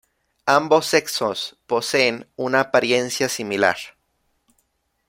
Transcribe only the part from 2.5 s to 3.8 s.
apariencia similar.